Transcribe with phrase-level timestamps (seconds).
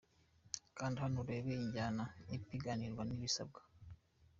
[0.77, 2.05] Kanda hano urebe imyanya
[2.37, 3.61] ipiganirwa n’ibisabwa:.